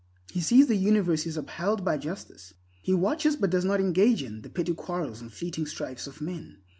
He 0.31 0.41
sees 0.41 0.65
the 0.65 0.75
universe 0.77 1.27
is 1.27 1.37
upheld 1.37 1.85
by 1.85 1.99
justice. 1.99 2.55
He 2.81 2.91
watches, 2.91 3.35
but 3.35 3.51
does 3.51 3.63
not 3.65 3.79
engage 3.79 4.23
in, 4.23 4.41
the 4.41 4.49
petty 4.49 4.73
quarrels 4.73 5.21
and 5.21 5.31
fleeting 5.31 5.67
strifes 5.67 6.07
of 6.07 6.21
men. 6.21 6.57